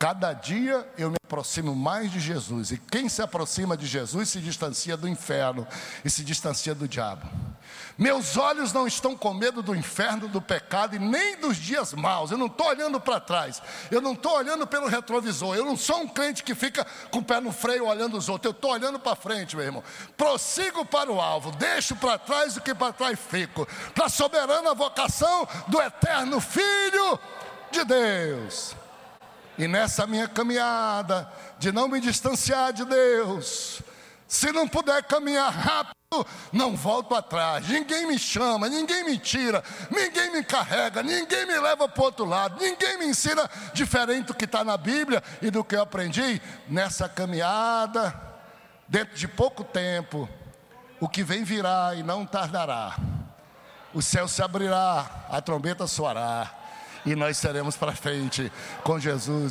[0.00, 2.70] Cada dia eu me aproximo mais de Jesus.
[2.70, 5.68] E quem se aproxima de Jesus se distancia do inferno
[6.02, 7.28] e se distancia do diabo.
[7.98, 12.30] Meus olhos não estão com medo do inferno, do pecado e nem dos dias maus.
[12.30, 13.60] Eu não estou olhando para trás.
[13.90, 15.54] Eu não estou olhando pelo retrovisor.
[15.54, 18.54] Eu não sou um crente que fica com o pé no freio olhando os outros.
[18.54, 19.84] Eu estou olhando para frente, meu irmão.
[20.16, 21.50] Prossigo para o alvo.
[21.50, 23.68] Deixo para trás o que para trás fico.
[23.94, 27.20] Para a soberana vocação do eterno Filho
[27.70, 28.74] de Deus.
[29.58, 33.82] E nessa minha caminhada, de não me distanciar de Deus,
[34.26, 35.94] se não puder caminhar rápido,
[36.52, 37.68] não volto atrás.
[37.68, 42.24] Ninguém me chama, ninguém me tira, ninguém me carrega, ninguém me leva para o outro
[42.24, 46.40] lado, ninguém me ensina diferente do que está na Bíblia e do que eu aprendi
[46.68, 48.28] nessa caminhada.
[48.88, 50.28] Dentro de pouco tempo,
[50.98, 52.96] o que vem virá e não tardará.
[53.92, 56.59] O céu se abrirá, a trombeta soará
[57.04, 58.50] e nós seremos para frente
[58.82, 59.48] com Jesus.